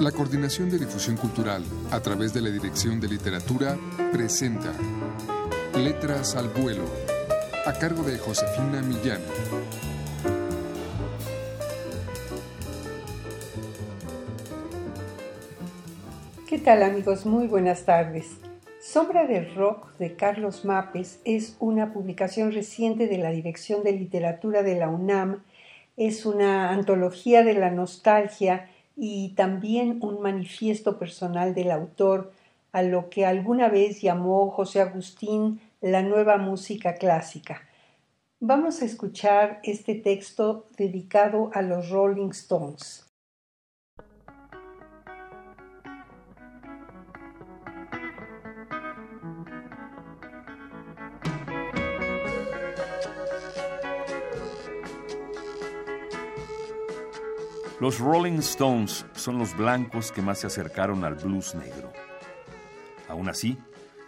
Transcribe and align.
La 0.00 0.12
Coordinación 0.12 0.68
de 0.68 0.78
Difusión 0.78 1.16
Cultural, 1.16 1.64
a 1.90 2.00
través 2.00 2.34
de 2.34 2.42
la 2.42 2.50
Dirección 2.50 3.00
de 3.00 3.08
Literatura, 3.08 3.78
presenta 4.12 4.70
Letras 5.74 6.36
al 6.36 6.48
Vuelo, 6.50 6.84
a 7.64 7.72
cargo 7.72 8.02
de 8.02 8.18
Josefina 8.18 8.82
Millán. 8.82 9.22
¿Qué 16.46 16.58
tal 16.58 16.82
amigos? 16.82 17.24
Muy 17.24 17.46
buenas 17.46 17.86
tardes. 17.86 18.36
Sombra 18.82 19.26
del 19.26 19.54
Rock 19.54 19.96
de 19.96 20.14
Carlos 20.14 20.66
Mapes 20.66 21.20
es 21.24 21.56
una 21.58 21.94
publicación 21.94 22.52
reciente 22.52 23.06
de 23.06 23.16
la 23.16 23.30
Dirección 23.30 23.82
de 23.82 23.92
Literatura 23.92 24.62
de 24.62 24.76
la 24.78 24.90
UNAM. 24.90 25.42
Es 25.96 26.26
una 26.26 26.68
antología 26.68 27.42
de 27.42 27.54
la 27.54 27.70
nostalgia 27.70 28.68
y 28.96 29.34
también 29.36 29.98
un 30.00 30.20
manifiesto 30.20 30.98
personal 30.98 31.54
del 31.54 31.70
autor 31.70 32.32
a 32.72 32.82
lo 32.82 33.08
que 33.10 33.26
alguna 33.26 33.68
vez 33.68 34.00
llamó 34.00 34.50
José 34.50 34.80
Agustín 34.80 35.60
la 35.80 36.02
nueva 36.02 36.38
música 36.38 36.94
clásica. 36.94 37.62
Vamos 38.40 38.82
a 38.82 38.84
escuchar 38.84 39.60
este 39.62 39.94
texto 39.94 40.66
dedicado 40.76 41.50
a 41.54 41.62
los 41.62 41.90
Rolling 41.90 42.30
Stones. 42.30 43.05
Los 57.78 57.98
Rolling 57.98 58.38
Stones 58.38 59.04
son 59.12 59.38
los 59.38 59.54
blancos 59.54 60.10
que 60.10 60.22
más 60.22 60.38
se 60.38 60.46
acercaron 60.46 61.04
al 61.04 61.16
blues 61.16 61.54
negro. 61.54 61.92
Aún 63.06 63.28
así, 63.28 63.58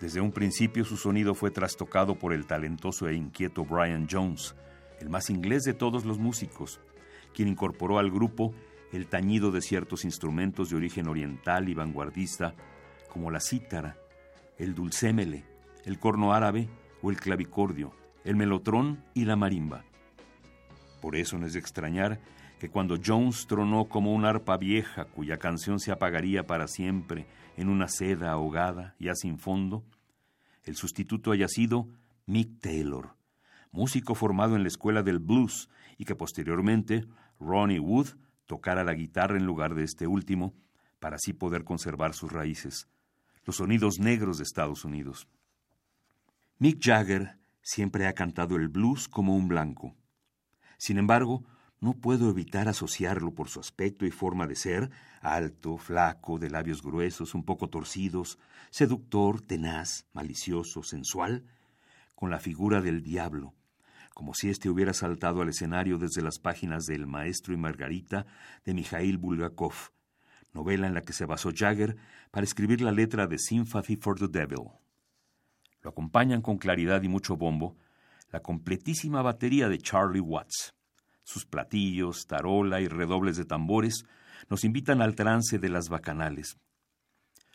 desde 0.00 0.22
un 0.22 0.32
principio 0.32 0.82
su 0.86 0.96
sonido 0.96 1.34
fue 1.34 1.50
trastocado 1.50 2.14
por 2.14 2.32
el 2.32 2.46
talentoso 2.46 3.06
e 3.06 3.14
inquieto 3.14 3.66
Brian 3.66 4.08
Jones, 4.10 4.54
el 4.98 5.10
más 5.10 5.28
inglés 5.28 5.64
de 5.64 5.74
todos 5.74 6.06
los 6.06 6.18
músicos, 6.18 6.80
quien 7.34 7.48
incorporó 7.48 7.98
al 7.98 8.10
grupo 8.10 8.54
el 8.92 9.06
tañido 9.08 9.50
de 9.50 9.60
ciertos 9.60 10.06
instrumentos 10.06 10.70
de 10.70 10.76
origen 10.76 11.06
oriental 11.06 11.68
y 11.68 11.74
vanguardista, 11.74 12.54
como 13.10 13.30
la 13.30 13.40
cítara, 13.40 13.98
el 14.56 14.74
dulcémele, 14.74 15.44
el 15.84 15.98
corno 15.98 16.32
árabe 16.32 16.70
o 17.02 17.10
el 17.10 17.18
clavicordio, 17.18 17.92
el 18.24 18.36
melotrón 18.36 19.04
y 19.12 19.26
la 19.26 19.36
marimba. 19.36 19.84
Por 21.02 21.14
eso 21.14 21.36
no 21.36 21.44
es 21.44 21.52
de 21.52 21.58
extrañar 21.58 22.20
que 22.60 22.68
cuando 22.68 22.98
Jones 23.02 23.46
tronó 23.46 23.86
como 23.86 24.12
una 24.12 24.28
arpa 24.28 24.58
vieja 24.58 25.06
cuya 25.06 25.38
canción 25.38 25.80
se 25.80 25.92
apagaría 25.92 26.46
para 26.46 26.68
siempre 26.68 27.26
en 27.56 27.70
una 27.70 27.88
seda 27.88 28.32
ahogada, 28.32 28.94
ya 29.00 29.14
sin 29.14 29.38
fondo, 29.38 29.82
el 30.64 30.76
sustituto 30.76 31.32
haya 31.32 31.48
sido 31.48 31.88
Mick 32.26 32.60
Taylor, 32.60 33.16
músico 33.72 34.14
formado 34.14 34.56
en 34.56 34.62
la 34.62 34.68
escuela 34.68 35.02
del 35.02 35.20
blues 35.20 35.70
y 35.96 36.04
que 36.04 36.14
posteriormente 36.14 37.06
Ronnie 37.40 37.80
Wood 37.80 38.08
tocara 38.44 38.84
la 38.84 38.92
guitarra 38.92 39.38
en 39.38 39.46
lugar 39.46 39.74
de 39.74 39.84
este 39.84 40.06
último 40.06 40.52
para 40.98 41.16
así 41.16 41.32
poder 41.32 41.64
conservar 41.64 42.12
sus 42.12 42.30
raíces, 42.30 42.88
los 43.46 43.56
sonidos 43.56 43.98
negros 44.00 44.36
de 44.36 44.44
Estados 44.44 44.84
Unidos. 44.84 45.26
Mick 46.58 46.78
Jagger 46.78 47.38
siempre 47.62 48.06
ha 48.06 48.12
cantado 48.12 48.56
el 48.56 48.68
blues 48.68 49.08
como 49.08 49.34
un 49.34 49.48
blanco. 49.48 49.94
Sin 50.76 50.98
embargo, 50.98 51.42
no 51.80 51.94
puedo 51.94 52.28
evitar 52.28 52.68
asociarlo 52.68 53.34
por 53.34 53.48
su 53.48 53.58
aspecto 53.58 54.04
y 54.04 54.10
forma 54.10 54.46
de 54.46 54.54
ser, 54.54 54.90
alto, 55.22 55.78
flaco, 55.78 56.38
de 56.38 56.50
labios 56.50 56.82
gruesos, 56.82 57.34
un 57.34 57.44
poco 57.44 57.68
torcidos, 57.68 58.38
seductor, 58.70 59.40
tenaz, 59.40 60.06
malicioso, 60.12 60.82
sensual, 60.82 61.44
con 62.14 62.30
la 62.30 62.38
figura 62.38 62.82
del 62.82 63.02
diablo, 63.02 63.54
como 64.14 64.34
si 64.34 64.50
éste 64.50 64.68
hubiera 64.68 64.92
saltado 64.92 65.40
al 65.40 65.48
escenario 65.48 65.96
desde 65.96 66.20
las 66.20 66.38
páginas 66.38 66.84
de 66.84 66.96
El 66.96 67.06
Maestro 67.06 67.54
y 67.54 67.56
Margarita 67.56 68.26
de 68.66 68.74
Mikhail 68.74 69.16
Bulgakov, 69.16 69.74
novela 70.52 70.86
en 70.86 70.92
la 70.92 71.00
que 71.00 71.14
se 71.14 71.24
basó 71.24 71.50
Jagger 71.54 71.96
para 72.30 72.44
escribir 72.44 72.82
la 72.82 72.92
letra 72.92 73.26
de 73.26 73.38
Sympathy 73.38 73.96
for 73.96 74.18
the 74.18 74.28
Devil. 74.28 74.68
Lo 75.82 75.90
acompañan 75.90 76.42
con 76.42 76.58
claridad 76.58 77.02
y 77.02 77.08
mucho 77.08 77.36
bombo 77.36 77.78
la 78.30 78.40
completísima 78.40 79.22
batería 79.22 79.68
de 79.68 79.78
Charlie 79.78 80.20
Watts. 80.20 80.74
Sus 81.30 81.46
platillos, 81.46 82.26
tarola 82.26 82.80
y 82.80 82.88
redobles 82.88 83.36
de 83.36 83.44
tambores 83.44 84.04
nos 84.48 84.64
invitan 84.64 85.00
al 85.00 85.14
trance 85.14 85.60
de 85.60 85.68
las 85.68 85.88
bacanales. 85.88 86.58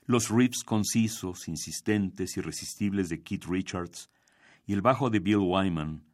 Los 0.05 0.29
riffs 0.29 0.63
concisos, 0.63 1.49
insistentes, 1.49 2.37
irresistibles 2.37 3.09
de 3.09 3.21
Keith 3.21 3.43
Richards 3.43 4.09
y 4.65 4.71
el 4.71 4.81
bajo 4.81 5.09
de 5.09 5.19
Bill 5.19 5.39
Wyman, 5.39 6.05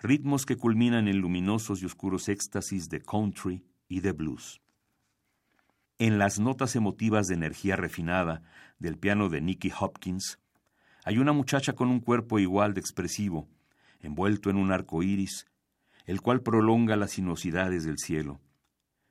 ritmos 0.00 0.46
que 0.46 0.54
culminan 0.54 1.08
en 1.08 1.18
luminosos 1.18 1.82
y 1.82 1.86
oscuros 1.86 2.28
éxtasis 2.28 2.88
de 2.88 3.00
country 3.00 3.64
y 3.88 3.98
de 3.98 4.12
blues. 4.12 4.60
En 5.98 6.18
las 6.18 6.38
notas 6.38 6.76
emotivas 6.76 7.26
de 7.26 7.34
energía 7.34 7.74
refinada 7.74 8.44
del 8.78 8.96
piano 8.96 9.28
de 9.28 9.40
Nicky 9.40 9.72
Hopkins, 9.76 10.38
hay 11.02 11.18
una 11.18 11.32
muchacha 11.32 11.72
con 11.72 11.88
un 11.88 11.98
cuerpo 11.98 12.38
igual 12.38 12.74
de 12.74 12.80
expresivo, 12.80 13.48
envuelto 13.98 14.50
en 14.50 14.56
un 14.56 14.70
arco 14.70 15.02
iris 15.02 15.46
el 16.08 16.22
cual 16.22 16.40
prolonga 16.40 16.96
las 16.96 17.12
sinuosidades 17.12 17.84
del 17.84 17.98
cielo, 17.98 18.40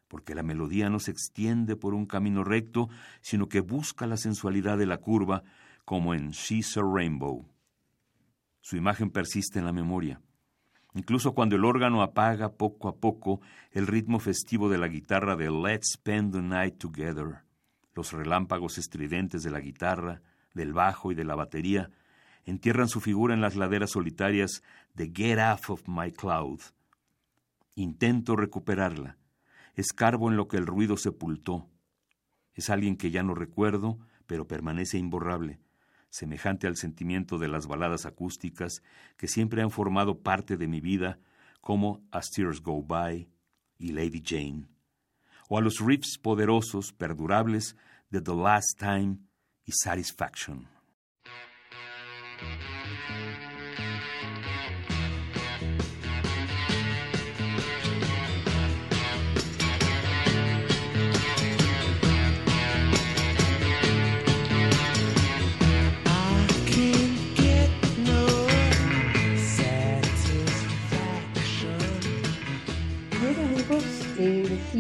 porque 0.08 0.34
la 0.34 0.42
melodía 0.42 0.90
no 0.90 1.00
se 1.00 1.12
extiende 1.12 1.76
por 1.76 1.94
un 1.94 2.08
camino 2.08 2.44
recto, 2.44 2.90
sino 3.22 3.48
que 3.48 3.60
busca 3.60 4.08
la 4.08 4.18
sensualidad 4.18 4.80
de 4.80 4.88
la 4.88 4.98
curva, 4.98 5.44
como 5.86 6.16
en 6.16 6.32
She's 6.32 6.76
a 6.76 6.82
Rainbow. 6.82 7.46
Su 8.62 8.78
imagen 8.78 9.12
persiste 9.12 9.60
en 9.60 9.66
la 9.66 9.74
memoria. 9.74 10.20
Incluso 10.96 11.34
cuando 11.34 11.56
el 11.56 11.66
órgano 11.66 12.02
apaga 12.02 12.54
poco 12.54 12.88
a 12.88 12.96
poco 12.96 13.42
el 13.72 13.86
ritmo 13.86 14.20
festivo 14.20 14.68
de 14.68 14.80
la 14.80 14.88
guitarra 14.88 15.36
de 15.36 15.52
Let's 15.52 15.92
Spend 15.94 16.34
the 16.34 16.42
Night 16.42 16.80
Together, 16.80 17.44
los 17.94 18.12
relámpagos 18.12 18.80
estridentes 18.80 19.44
de 19.44 19.52
la 19.52 19.60
guitarra, 19.60 20.24
del 20.56 20.74
bajo 20.74 21.12
y 21.12 21.16
de 21.16 21.26
la 21.26 21.36
batería 21.36 21.92
entierran 22.46 22.88
su 22.88 23.02
figura 23.02 23.36
en 23.36 23.42
las 23.42 23.56
laderas 23.56 23.92
solitarias 23.92 24.64
de 24.96 25.12
Get 25.14 25.38
Off 25.38 25.70
of 25.70 25.88
My 25.88 26.12
Cloud, 26.12 26.62
Intento 27.78 28.36
recuperarla. 28.36 29.18
Escarbo 29.76 30.32
en 30.32 30.36
lo 30.36 30.48
que 30.48 30.58
el 30.58 30.66
ruido 30.66 30.98
sepultó. 30.98 31.70
Es 32.56 32.72
alguien 32.72 32.98
que 32.98 33.12
ya 33.12 33.22
no 33.22 33.36
recuerdo, 33.36 34.00
pero 34.26 34.48
permanece 34.48 34.98
imborrable, 34.98 35.60
semejante 36.10 36.66
al 36.66 36.76
sentimiento 36.76 37.38
de 37.38 37.50
las 37.50 37.68
baladas 37.68 38.08
acústicas 38.08 38.82
que 39.16 39.28
siempre 39.28 39.62
han 39.62 39.70
formado 39.70 40.24
parte 40.24 40.58
de 40.58 40.68
mi 40.68 40.82
vida, 40.82 41.20
como 41.62 42.02
As 42.10 42.32
Tears 42.32 42.64
Go 42.64 42.82
By 42.82 43.30
y 43.78 43.92
Lady 43.92 44.24
Jane, 44.26 44.66
o 45.48 45.60
a 45.60 45.62
los 45.62 45.80
riffs 45.80 46.18
poderosos, 46.18 46.94
perdurables 46.94 47.78
de 48.10 48.22
The 48.22 48.34
Last 48.34 48.80
Time 48.80 49.20
y 49.66 49.72
Satisfaction. 49.72 50.68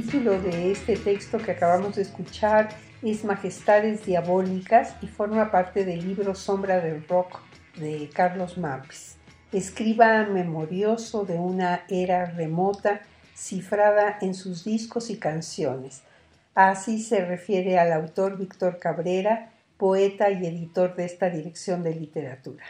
Título 0.01 0.39
de 0.39 0.71
este 0.71 0.95
texto 0.95 1.39
que 1.39 1.49
acabamos 1.49 1.95
de 1.95 2.03
escuchar 2.03 2.69
es 3.01 3.23
Majestades 3.23 4.05
Diabólicas 4.05 4.93
y 5.01 5.07
forma 5.07 5.49
parte 5.49 5.85
del 5.85 6.07
libro 6.07 6.35
Sombra 6.35 6.79
del 6.79 7.07
Rock 7.07 7.39
de 7.77 8.07
Carlos 8.13 8.59
Mapes. 8.59 9.15
Escriba 9.51 10.23
memorioso 10.25 11.25
de 11.25 11.39
una 11.39 11.83
era 11.89 12.25
remota 12.25 13.01
cifrada 13.33 14.19
en 14.21 14.35
sus 14.35 14.65
discos 14.65 15.09
y 15.09 15.17
canciones. 15.17 16.03
Así 16.53 17.01
se 17.01 17.25
refiere 17.25 17.79
al 17.79 17.91
autor 17.91 18.37
Víctor 18.37 18.77
Cabrera, 18.77 19.49
poeta 19.77 20.29
y 20.29 20.45
editor 20.45 20.95
de 20.95 21.05
esta 21.05 21.31
dirección 21.31 21.81
de 21.81 21.95
literatura. 21.95 22.63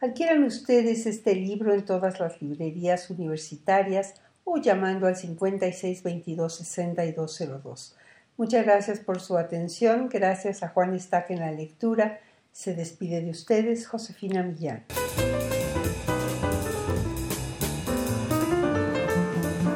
Adquieran 0.00 0.42
ustedes 0.42 1.06
este 1.06 1.36
libro 1.36 1.72
en 1.72 1.84
todas 1.84 2.18
las 2.18 2.42
librerías 2.42 3.10
universitarias 3.10 4.14
o 4.44 4.58
llamando 4.58 5.06
al 5.06 5.16
56 5.16 6.02
22 6.02 6.54
6202. 6.54 7.96
Muchas 8.36 8.64
gracias 8.64 9.00
por 9.00 9.20
su 9.20 9.38
atención. 9.38 10.08
Gracias 10.08 10.62
a 10.62 10.68
Juan 10.68 10.94
Estaque 10.94 11.34
en 11.34 11.40
la 11.40 11.52
lectura. 11.52 12.20
Se 12.52 12.74
despide 12.74 13.22
de 13.22 13.30
ustedes 13.30 13.86
Josefina 13.86 14.42
Millán. 14.42 14.84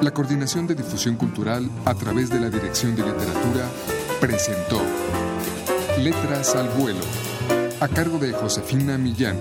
La 0.01 0.13
Coordinación 0.13 0.67
de 0.67 0.77
Difusión 0.77 1.17
Cultural 1.17 1.69
a 1.85 1.95
través 1.95 2.31
de 2.31 2.39
la 2.39 2.51
Dirección 2.51 2.95
de 2.95 3.03
Literatura 3.03 3.69
presentó 4.21 4.81
Letras 5.99 6.55
al 6.55 6.69
vuelo, 6.69 7.01
a 7.81 7.89
cargo 7.89 8.19
de 8.19 8.33
Josefina 8.33 8.97
Millán. 8.97 9.37